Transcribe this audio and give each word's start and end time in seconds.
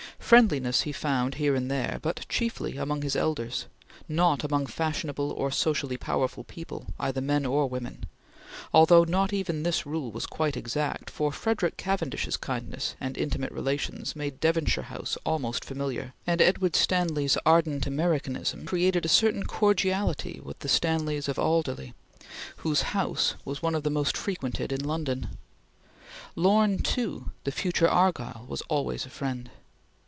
Friendliness 0.17 0.83
he 0.83 0.93
found 0.93 1.35
here 1.35 1.55
and 1.55 1.69
there, 1.69 1.99
but 2.01 2.25
chiefly 2.29 2.77
among 2.77 3.01
his 3.01 3.17
elders; 3.17 3.65
not 4.07 4.45
among 4.45 4.65
fashionable 4.65 5.29
or 5.29 5.51
socially 5.51 5.97
powerful 5.97 6.45
people, 6.45 6.87
either 6.97 7.19
men 7.19 7.45
or 7.45 7.67
women; 7.67 8.05
although 8.73 9.03
not 9.03 9.33
even 9.33 9.63
this 9.63 9.85
rule 9.85 10.09
was 10.09 10.25
quite 10.25 10.55
exact, 10.55 11.09
for 11.09 11.33
Frederick 11.33 11.75
Cavendish's 11.75 12.37
kindness 12.37 12.95
and 13.01 13.17
intimate 13.17 13.51
relations 13.51 14.15
made 14.15 14.39
Devonshire 14.39 14.85
House 14.85 15.17
almost 15.25 15.65
familiar, 15.65 16.13
and 16.25 16.39
Lyulph 16.39 16.77
Stanley's 16.77 17.37
ardent 17.45 17.85
Americanism 17.85 18.65
created 18.65 19.03
a 19.05 19.09
certain 19.09 19.43
cordiality 19.43 20.39
with 20.41 20.59
the 20.59 20.69
Stanleys 20.69 21.27
of 21.27 21.37
Alderley 21.39 21.93
whose 22.57 22.83
house 22.93 23.35
was 23.43 23.61
one 23.61 23.75
of 23.75 23.83
the 23.83 23.89
most 23.89 24.15
frequented 24.15 24.71
in 24.71 24.85
London. 24.85 25.31
Lorne, 26.37 26.77
too, 26.79 27.31
the 27.43 27.51
future 27.51 27.89
Argyll, 27.89 28.45
was 28.47 28.61
always 28.69 29.05
a 29.05 29.09
friend. 29.09 29.49